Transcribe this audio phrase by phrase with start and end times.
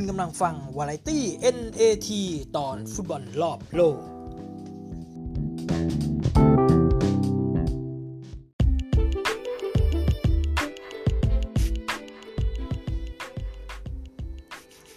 [0.00, 1.24] คุณกำลังฟังวาไรตี้
[1.56, 2.10] NAT
[2.56, 3.98] ตอนฟุตบอลรอบโลก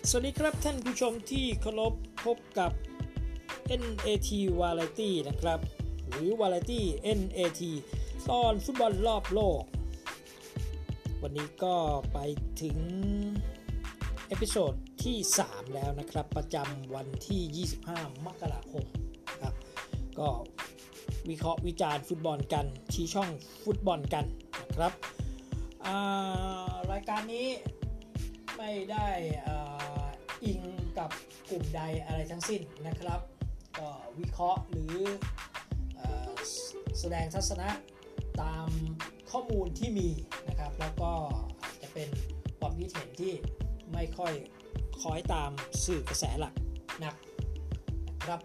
[0.09, 1.93] สวัสดีครับท่านผู้ชมที่เคารพ
[2.25, 2.71] พบกับ
[3.81, 4.29] NAT
[4.59, 5.59] Variety นะครับ
[6.09, 6.81] หรือ Variety
[7.19, 7.61] NAT
[8.29, 9.61] ตอนฟุตบอลรอบโลก
[11.21, 11.75] วันนี้ก็
[12.13, 12.17] ไป
[12.61, 12.77] ถึง
[14.29, 18.85] episode ที่ 3 แล้วนะครับ ประจำวันที่ 25 มกราคม
[19.41, 19.53] ครับ
[20.19, 20.29] ก็
[21.29, 23.29] วิเคราะห์วิจารณ์ฟุตบอลกัน ชี้ช่อง
[23.63, 24.25] ฟุตบอลกัน
[24.61, 24.93] นะครับ
[26.91, 27.47] รายการนี้
[28.57, 29.07] ไม่ได้
[30.43, 30.61] อิง
[30.97, 31.09] กับ
[31.49, 33.19] กลุ่มใดอะไรทั้งสิ้นนะครับ
[33.79, 33.89] ก็
[34.19, 34.95] วิเคราะห์หรือ
[36.99, 37.69] แสดงทัศนะ
[38.41, 38.67] ตาม
[39.31, 40.09] ข้อมูลที่มี
[40.47, 41.11] นะครับ แล้วก็
[41.81, 42.09] จะเป็น
[42.59, 43.33] ความคิดเห็นที่
[43.93, 44.33] ไม่ค่อย
[45.01, 45.51] คอยตาม
[45.85, 46.53] สื่อกระแสหลัก
[47.03, 47.15] นัก
[48.19, 48.41] นะครับ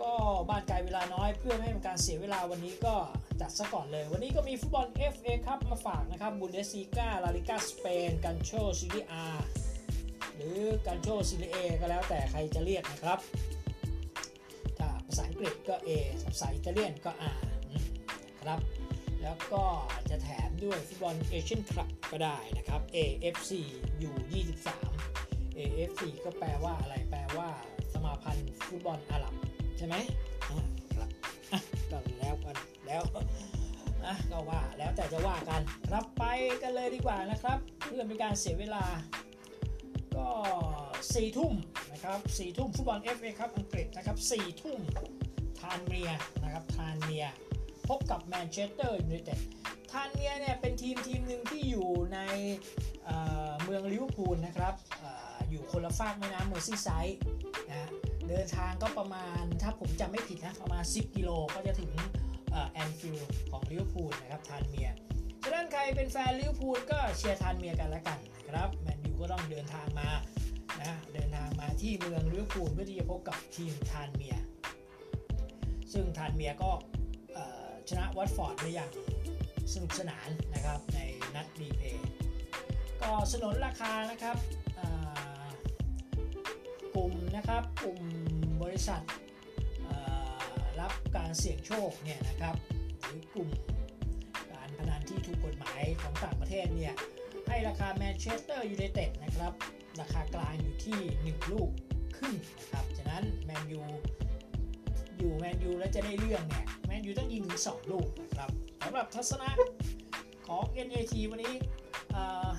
[0.00, 0.12] ก็
[0.48, 2.94] บ้านไกลเวลาน้อยเพื่อไม่ให้เป็นการเสียเวลาวันนี้ก็
[3.40, 9.24] จัดซะก่อนเลย วันนี้ก็มีฟุตบอล FA ครับมาฝากนะครับบุนเดสซีกาลาลิกาสเปนกันโชซีรีอา
[10.34, 13.18] หรือกันโชซีรีเอก็แล้วแต่ใครจะเรียกนะครับ
[14.78, 15.88] ถ้าภาษาอังกฤษก็ A
[16.32, 17.40] ภาษาอิตาเลียนก็ R
[18.42, 18.60] ครับ
[19.22, 19.64] แล้วก็
[20.10, 23.50] จะแถมด้วยฟุตบอลเอเชียนคลับก็ได้นะครับ AFC
[24.08, 24.66] U23
[25.58, 27.48] AFC ก็แปลว่าอะไรแปลว่า
[27.92, 29.34] สมาพันธ์ฟุตบอลอาหรับ
[29.78, 29.94] ใช่ไหม
[30.96, 31.10] ครับ
[31.90, 33.02] ก็แล้วกันแล้ว
[34.04, 36.24] นะก็ว่าแล้วแต่จะว่ากันครับไป
[36.62, 38.84] กันเลยดีกว่านะครับเพื่อเป็นการเสียเวลา
[40.16, 40.28] ก็
[41.14, 41.54] สี่ทุ่ม
[41.92, 44.80] นะครับสี่ทุ่มฟุตบอล FA ครับอังกฤษนะครับสี่ทุ่ม
[45.60, 46.10] ทรานเมียร์
[46.42, 47.26] นะครับทรานเมียร์
[47.88, 49.38] พบกับแมนเชสเตอร์ยูไนเต็ด
[49.92, 52.18] ทรานเมียร์เนี่ยเป็นทีมทีมหนึ่งที่อยู่ใน
[53.64, 57.18] เมืองลิเวอร์พูลนะครับอยู่คนละฟากแม่น้ำเมอร์ซีไซด์
[57.70, 57.88] นะ
[58.28, 61.92] เดินทางก็ประมาณถ้าผมจำไม่ผิดนะประมาณ 10 กิโลก็จะถึง
[62.72, 64.88] แอนฟิลด์ของลิเวอร์พูลนะครับทรานเมียร์
[65.42, 70.08] ฉะนั้นใครเป็นแฟนลิเวอร์พูลก็เชียร์ทรานเมียร์กันแล้วกันนะครับแมนยูก็ต้องเดินทางมา
[70.80, 74.36] นะเดินทางมาที่เมืองลิเวอร์พูลเพื่อที่จะพบกับทีมทรานเมียร์
[75.92, 76.70] ซึ่งทรานเมียร์ก็
[77.88, 78.90] ชนะวัตฟอร์ดได้อย่าง
[79.72, 80.98] สนุกสนานนะครับใน
[81.34, 82.08] นัด replay
[83.02, 84.36] ก็สนนราคานะครับ
[86.94, 88.00] กลุ่มนะครับกลุ่ม
[88.62, 89.02] บริษัท
[90.80, 92.54] รับการเสี่ยงโชคเนี่ยนะครับ
[93.04, 93.48] หรือกลุ่ม
[94.52, 96.94] การพนันที่ถูกกฎหมายของต่างประเทศเนี่ย
[97.48, 99.52] ให้ราคาแมนเชสเตอร์ยูไนเต็ดนะครับ
[100.00, 101.70] ราคากลางอยู่ที่ 1 ลูก
[102.18, 103.82] ขึ้นนะครับฉะนั้นแมนยู อ
[105.22, 108.50] ยู่แมนยูแล้วจะได้เรื่องเนี่ยแมนยูต้องยิงถึง 2 ลูกนะครับ
[108.84, 109.50] สำหรับทัศนะ
[110.46, 111.54] ของ NAT วันนี้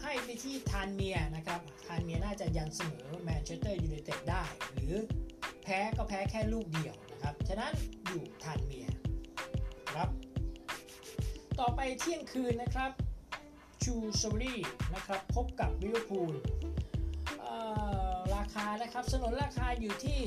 [0.02, 4.44] ให้ไปที่ทรานเมียร์นะครับทรานเมียร์น่าจะยันเสมอแมนเชสเตอร์ยูไนเต็ดได้
[4.74, 4.94] หรือ
[5.64, 7.72] แพ้ก็แพ้แค่ลูกเดียวนะครับ ฉะนั้น
[8.08, 8.88] อยู่ทรานเมียร์
[9.94, 10.10] ครับ
[11.60, 12.92] ต่อไปเที่ยงคืนนะครับ
[13.84, 14.60] ชรูว์สบิวรี่
[14.94, 16.34] นะครับพบกับลิเวอร์พูล
[18.36, 20.20] ราคานะครับสนนราคาอยู่ที่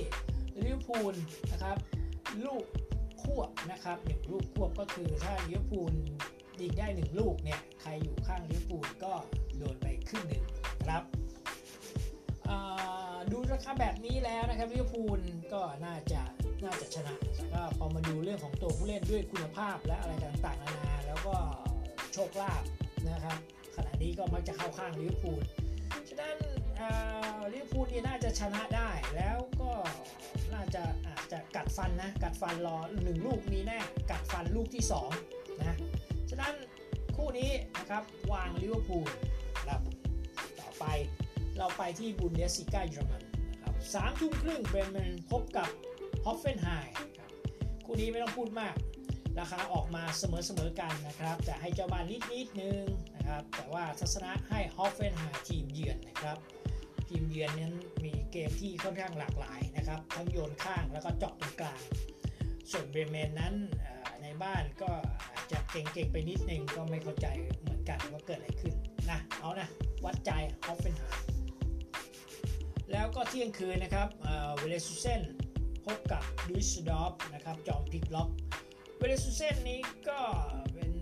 [0.64, 1.14] ลิเวอร์พูล
[1.52, 1.76] นะครับ
[2.46, 2.64] ลูก
[3.22, 5.92] ควบนะครับหนึ่งลูกควบก็คือถ้าลิเวอร์พูล
[6.60, 9.12] ยิงได้หนึ่งลูกเนี่ยใครอยู่ข้างลิเวอร์พูลก็
[9.58, 10.42] โดนไปครึ่งหนึ่ง
[10.86, 11.02] ครับ
[13.30, 15.20] ดูราคาแบบนี้แล้วนะครับลิเวอร์พูล
[15.52, 16.20] ก็น่าจะ
[16.64, 17.14] น่าจะชนะ
[17.52, 21.34] ก็พอมาดูเรื่องของตัวผู้เล่นด้วยคุณภาพและอะไรต่างๆนานา แล้วก็
[22.12, 22.62] โชคลาภ
[23.10, 23.38] นะครับ
[23.76, 25.40] ขณะนี้ก็มักจะเข้าข้างลิเวอร์พูล
[26.08, 26.36] ฉะนั้น
[27.52, 29.38] ลิเวอร์พูลนี่น่าจะชนะได้แล้ว
[31.76, 33.78] ฟันนะ กัดฟันรอหนึ่งลูกมีแน่
[34.10, 34.84] กัดฟันลูกที่
[35.22, 35.76] 2นะ
[36.30, 36.54] ฉะนั้น
[37.16, 38.02] คู่นี้นะครับ
[38.32, 39.06] วางลิเวอร์พูล
[39.66, 39.80] ครับ
[40.60, 40.84] ต่อไป
[41.58, 43.22] เราไปที่บุนเดสลีกาเยอรมัน
[43.52, 45.68] นะครับสามทุ่มครึ่งเบรเมนพบกับ
[46.24, 46.68] ฮอฟเฟนไฮม์
[47.18, 47.30] ครับ
[47.84, 48.74] คู่นี้ไม่ต้องพูดมาก
[49.38, 52.82] ราคาออกมาเสมอๆกันนะครับจะให้เจ้าบ้านนิดนิดนึง
[53.16, 56.36] นะครับ แต่ว่าทัศนะให้ฮอฟเฟนไฮม์ทีมเยือนนะครับ
[57.12, 57.74] ทีมเยือนนั้น
[58.04, 61.80] มีเกมที่ค่อนข้างหลากหลายนะครับ ทั้งโยนข้างแล้วก็เจาะตรงกลาง
[62.70, 63.54] ส่วนเบรเมนนั้น
[64.22, 64.90] ในบ้านก็
[65.32, 67.26] อาจจะเกร็งๆไปนิดนึงก็ไม่เข้าใจ
[67.60, 68.74] เหมือนกันว่าเกิดอะไรขึ้น
[69.10, 69.68] นะเอานะ
[70.04, 70.30] วัดใจ
[70.64, 71.02] ฮอฟเฟนไฮม์
[72.92, 74.08] แล้วก็เที่ยงคืนนะครับ
[74.58, 75.22] เลเวอร์คูเซน
[75.84, 78.28] พบกับดุสเซลดอร์ฟนะครับจอมพลิกล็อก
[78.98, 80.20] เลเวอร์คูเซนนี้ก็
[80.72, 80.92] เป็น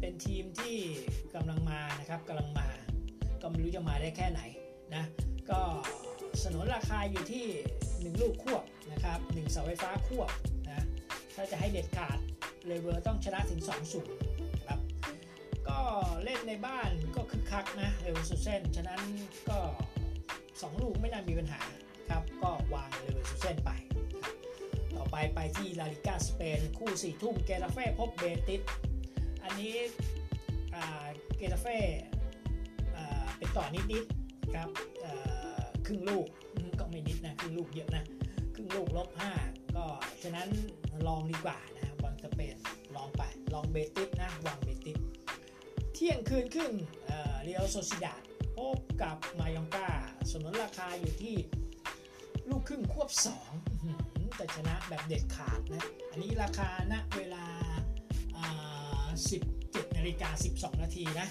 [0.00, 0.76] เป็นทีมที่
[1.34, 2.68] กำลังมานะครับกำลังมา
[3.42, 4.42] ก็ไม่รู้จะมาได้แค่ไหน
[4.96, 5.04] นะ
[5.50, 5.60] ก็
[6.42, 7.46] สนนราคาอยู่ที่
[8.14, 8.62] 1 ลูกควบ
[8.92, 10.30] นะครับ1เสาไฟฟ้าควบ
[10.68, 10.84] นะ
[11.34, 12.18] ถ้าจะให้เด็ดขาด
[12.66, 14.08] เลเวอร์ต้องชนะถึง2ลูก
[14.66, 14.80] ครับ
[15.68, 15.78] ก็
[16.24, 19.00] เล่นในบ้านก็คึกคักนะเลเวอร์คูเซนฉะนั้น
[19.48, 19.58] ก็
[20.20, 21.60] 2 ลูกไม่น่ามีปัญหา
[22.10, 23.70] ครับก็วางเลเวอร์คูเซนไป
[24.96, 28.60] ต่อไปไปที่ลาลิกาสเปน คู่4ทุ่มเกตาเฟ่พบเบติส
[29.42, 29.74] อันนี้
[31.36, 31.78] เกตาเฟ่
[33.38, 34.23] เป็นต่อนิดๆ
[34.54, 34.68] ครับ
[35.86, 36.26] ครึ่งลูก
[36.80, 38.04] ก็ไม่นิดนะครึ่งลูกเยอะนะ
[38.54, 39.08] ครึ่งลูกลบ
[39.42, 39.84] 5ก็
[40.22, 40.48] ฉะนั้น
[41.06, 42.56] ลองดีกว่านะบอลสเปน
[42.96, 43.22] ลองไป
[43.54, 44.98] ลองเบติสนะวางเบติส
[45.94, 46.72] เที่ยงคืนครึ่ง
[47.42, 48.14] เรียวโซซิดา
[48.56, 49.88] พบกับมายองกา
[50.30, 51.36] สนนราคาอยู่ที่
[52.50, 53.10] ลูกครึ่งควบ
[53.72, 57.44] 2 แต่ชนะแบบเด็ดขาดนะ อันนี้ราคาณเวลา
[59.10, 61.28] 17นาฬิกา12 นาทีนะ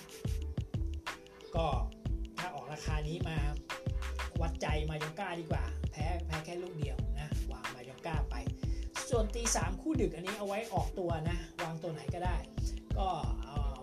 [1.55, 1.67] ก็
[2.73, 3.37] ราคานี้มา
[4.41, 8.35] วัดใจมายองก้าดีกว่า แพ้แพ้แค่ลูกเดียวนะวางมายองก้าไป
[9.09, 12.37] ส่วนตีสามคู่ดึกอันนี้เอาไว้ออกตัวนะ วางตัวไหนก็ได้
[12.97, 13.07] ก็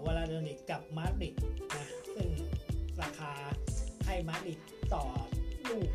[0.04, 1.34] วลาโดนิกกับมาดริด
[1.76, 2.28] นะซึ่ง
[3.02, 3.32] ราคา
[4.06, 4.58] ให้มาดริด
[4.94, 5.04] ต่อ
[5.68, 5.90] ลูก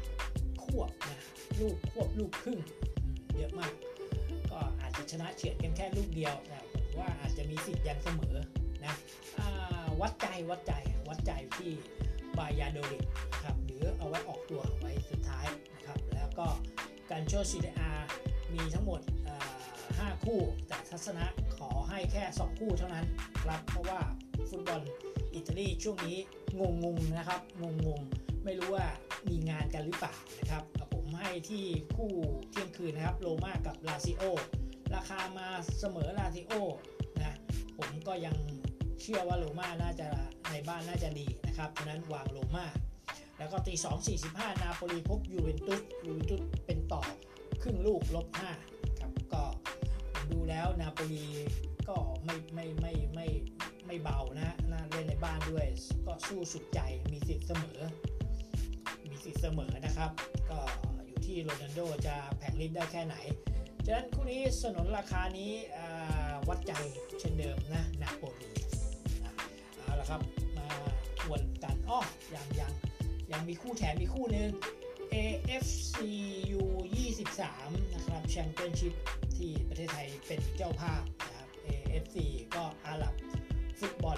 [0.64, 1.20] ควบนะ
[1.62, 2.60] ลูกควบลูกครึ่ง
[3.38, 3.74] เยอะมาก
[4.52, 6.60] ก็อาจจะชนะเฉียดกันแค่ลูกเดียวแต่
[6.98, 8.36] ว่าอาจจะมีสิทธิ์ยันเสมอ
[8.86, 8.94] นะ
[10.02, 10.74] วัดใจวัดใจ
[11.10, 11.72] วัดใจที่
[12.40, 13.04] บายาโดริก
[13.44, 15.46] ครับหรือเอาไว้ออกตัวไว้สุดท้าย
[15.76, 16.48] นะครับแล้วก็
[17.12, 17.92] การโชซีเดอา
[18.54, 19.02] มีทั้งหมด
[19.62, 21.26] 5 คู่ แต่ทัศนะ
[21.58, 23.06] ขอให้แค่ 2 คู่เท่านั้น
[23.44, 24.00] ครับเพราะว่า
[24.50, 24.82] ฟุตบอล
[25.36, 26.18] อิตาลีช่วงนี้
[26.60, 28.02] งงงนะครับงงง
[28.44, 28.88] ไม่รู้ว่า
[29.28, 31.64] มีงานกันหรือเปล่านะครับผมให้ที่
[31.96, 32.12] คู่
[32.52, 34.24] เที่ยงคืนนะครับโรม่ากับลาซิโอ
[34.96, 35.48] ราคามา
[35.80, 36.54] เสมอลาซิโอ
[37.22, 37.36] นะ
[37.78, 38.36] ผมก็ยัง
[39.02, 40.08] เชื่อว่าโรม่าน่าจะ
[40.52, 42.66] ในบ้านน่าจะดีนะครับเพราะนั้นวางโรม่า
[43.38, 47.02] แล้วก็ตี2 45 นาโปลีพบยูเวนตุสยูเวนตุสเป็นต่อ
[47.62, 48.28] ครึ่งลูกลบ
[48.64, 49.44] 5ครับก็
[50.32, 51.26] ดูแล้วนาโปลี
[51.90, 53.28] ก็ไม่ไม่ไม่ไม่
[53.86, 55.66] ไม่เบานะน่าเล่นในบ้านด้วย
[56.06, 56.80] ก็สู้สุดใจ
[57.12, 57.80] มีสิทธิ์เสมอ
[59.10, 60.12] มีสิทธิ์เสมอนะครับ
[60.52, 60.60] ก็
[61.08, 63.16] อยู่ที่โรนัลโดจะแผงลิ้นได้แค่ไหน
[63.86, 65.52] ฉะนั้นคู่นี้สนนราคานี้
[66.48, 66.74] วัดใจ
[67.20, 68.65] เช่นเดิมนะนาโปลี
[70.08, 70.22] เอาละครับ
[70.58, 70.68] มา
[71.20, 72.00] ทวนกันอ้อ
[72.36, 72.74] ยังยัง
[73.32, 74.50] ยังมีคู่แถมมีคู่หนึ่ง
[75.14, 76.62] AFCU
[77.32, 78.94] 23 นะครับแชมเปี้ยนชิพ
[79.36, 82.18] ที่ประเทศไทยเป็นเจ้าภาพนะครับ AFC
[82.56, 83.14] ก็อาหรับ
[83.80, 84.18] ฟุตบอล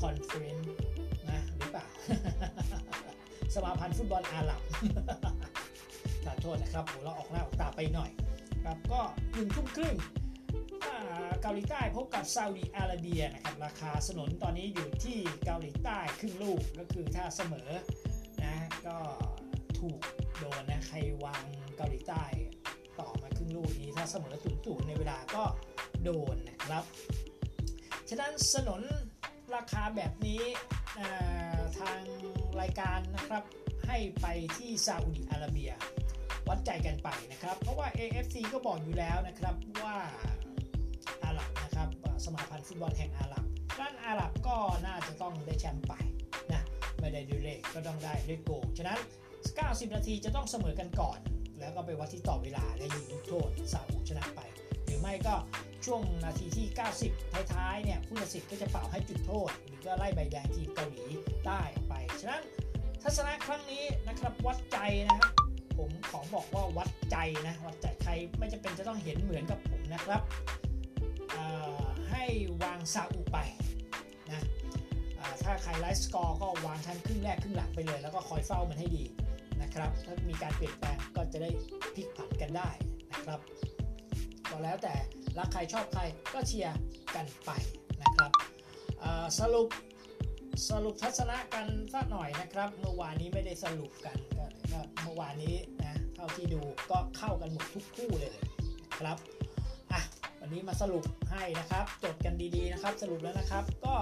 [0.00, 0.74] conference
[1.28, 1.86] นะหรือเปล่า
[3.54, 4.60] สมาพันธ์ฟุตบอลอาหรับ
[6.24, 8.10] ขอโทษนะครับผมเราออกหน้าออกตาไปหน่อย
[8.64, 9.00] ครับก็
[9.34, 9.94] หนึ่งทุ่มครึ่ง
[11.42, 17.70] เกาหลีใต้พบกับซาอุดีอาระเบียนะครับราคาสนนตอนนี้อยู่ที่เกาหลีใต้ครึ่งลูกก็คือถ้าเสมอ
[18.44, 18.54] นะ
[18.86, 18.96] ก็
[19.78, 20.00] ถูก
[20.38, 21.44] โดนนะใครวาง
[21.76, 22.24] เกาหลีใต้
[23.00, 25.44] ต่อมาครึ่งลูกนี้ถ้าเสมอศูนย์ศูนย์ในเวลาก็
[26.04, 26.84] โดนนะครับ
[28.08, 28.82] ฉะนั้นสนน
[29.56, 30.42] ราคาแบบนี้
[31.78, 32.00] ทาง
[32.60, 33.42] รายการนะครับ
[33.86, 34.26] ให้ไป
[34.56, 35.70] ที่ซาอุดิอาระเบีย
[36.48, 39.96] วัดใจกันไปนะครับ เพราะว่า AFC ก็บอกอยู่แล้วนะครับว่า
[42.24, 43.44] สมาพันธ์ฟุตบอลแห่งอาหรับ
[43.80, 44.56] ด้านอาหรับก็
[44.86, 45.92] น่าจะต้องได้แชมป์ไป
[46.52, 46.62] นะ
[47.00, 48.98] ไม่ได้ด้วยเลขก็ต้องได้ด้วยโกงฉะนั้น
[49.46, 51.18] 90 นาทีจะต้องเสมอกันก่อน
[51.60, 54.40] แล้วก็ไปวัดที่ต่อเวลาและยิงลูกโทษซาอุชนะไป
[54.84, 55.34] หรือไม่ก็
[55.84, 56.66] ช่วงนาทีที่
[57.04, 61.04] 90 ท้ายๆเนี่ยผู้ตัดสินก็จะเป่าให้จุดโทษ หรือก็ไล่ใบแดงทีมเกาหลี
[61.44, 62.42] ใต้ออกไป ฉะนั้น
[63.02, 65.32] ทัศนะครั้งนี้นะครับวัดใจนะครับ
[65.78, 70.22] ผมขอบอกว่าวัดใจนะวัดใจใครไม่จำเป็นจะต้องเห็นเหมือนกับผมนะครับ
[72.20, 73.38] ให้วางซาอุไป
[74.30, 74.42] นะ
[75.42, 79.04] ถ้าใครไลฟ์สกอร์ก็วางทั้งครึ่งแรกครึ่งหลังไปเลย แล้วก็คอยเฝ้ามันให้ดี
[79.62, 81.50] นะครับ ถ้ามีการเปลี่ยนแปลงก็จะได้
[81.94, 82.70] พลิกผันกันได้
[83.12, 83.40] นะครับ
[84.50, 84.94] ก็แล้วแต่
[85.38, 86.02] รักใครชอบใคร
[86.34, 86.76] ก็เชียร์
[87.14, 87.50] กันไป
[88.02, 88.30] นะครับ
[89.38, 89.68] สรุป
[90.70, 94.16] สรุปทัศนะกันสักหน่อยนะครับ เมื่อวานนี้ไม่ได้สรุปกัน
[94.72, 96.60] ก็เมื่อวานนี้นะเท่าที่ดู
[96.90, 98.36] ก็เข้ากันหมดทุกคู่เลย
[99.00, 99.18] ครับ
[100.40, 103.96] วันนี้มาสรุปให้นะครับ จดกันดีๆนะครับ สรุปแล้วนะครับ ก็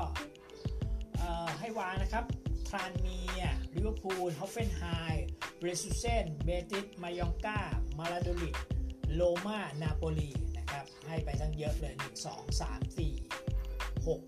[1.61, 2.25] ให้วางนะครับ
[2.69, 3.43] ทรานเมีย
[3.75, 4.83] ลิเวอร์พูลฮอฟเฟนไฮ
[5.59, 7.61] เบรซูเซน เบติส มายองกา
[7.99, 8.55] มาลาโดลิด
[9.15, 14.21] โลมา นาโปลี นะครับ ให้ไปทั้งเยอะเลย 1 2 3 4 6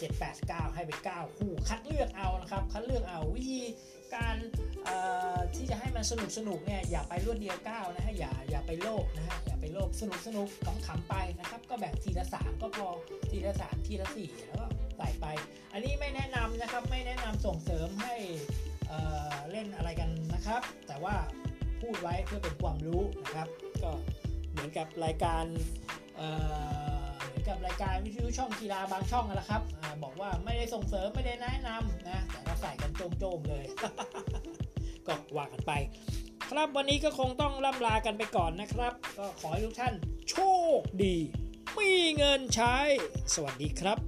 [0.00, 3.60] 7 8 9 ให้ไป 9 คู่ คัดเลือกเอานะครับ คัดเลือกเอาวิธี
[4.16, 4.36] การ
[5.54, 10.48] ที่จะให้มันสนุกสนุกเนี่ยอย่าไปรวดเดียว9นะฮะอย่าอย่าไปโลภนะฮะอย่าไปโลภสนุกสนุก
[10.86, 12.88] ขำไปนะครับ ก็แบ่งทีละ3ก็พอ
[13.30, 15.26] ทีละ3ทีละ4แล้วก็ใส่ไป
[15.72, 18.14] อันนี้ไม่แนะนำนะครับไม่แนะนำส่งเสริมให้
[18.88, 21.14] เเล่นอะไรกันนะครับ แต่ว่า
[21.80, 23.48] พูดไว้เพื่อเป็นความรู้นะครับ
[23.82, 23.90] ก็
[24.50, 25.44] เหมือนกับรายการ
[27.48, 33.64] กับรายการวิทยุช่องกีฬาบางช่องนะครับอบอกว่าไม่ได้ส่งเสริมไม่ได้แนะนำนะแต่เราใส่กันโจมๆเลย
[35.06, 35.72] ก็ว่ากันไป
[36.50, 39.94] ครับวันนี้ก็คงต้องล่ำลากันไปก่อนนะครับ ก็ขอให้ทุกท่าน
[40.30, 40.36] โช
[40.78, 41.16] คดี
[41.78, 42.76] มีเงินใช้
[43.34, 43.98] สวัสดีครับ